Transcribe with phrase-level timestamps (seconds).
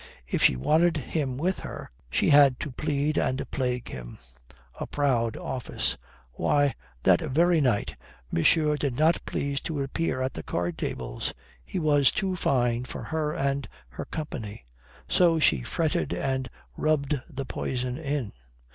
[0.25, 4.17] If she wanted him with her, she had to plead and plague him.
[4.79, 5.95] A proud office!
[6.31, 7.93] Why, that very night
[8.31, 11.35] monsieur did not please to appear at the card tables.
[11.63, 14.65] He was too fine for her and her company.
[15.07, 18.33] So she fretted and rubbed the poison in.